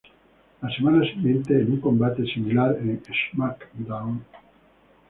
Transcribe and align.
La 0.63 0.69
semana 0.75 1.05
siguiente, 1.05 1.53
en 1.53 1.73
un 1.73 1.79
combate 1.79 2.25
similar 2.25 2.75
en 2.81 3.03
"SmackDown! 3.31 4.25